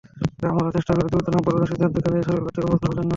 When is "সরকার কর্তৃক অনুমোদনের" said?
2.27-2.95